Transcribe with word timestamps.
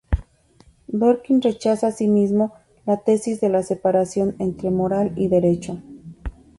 Dworkin 0.93 1.43
rechaza 1.43 1.85
asimismo 1.87 2.51
la 2.87 2.97
tesis 2.97 3.39
de 3.39 3.49
la 3.49 3.61
separación 3.61 4.35
entre 4.39 4.71
Moral 4.71 5.13
y 5.15 5.27
Derecho. 5.27 5.77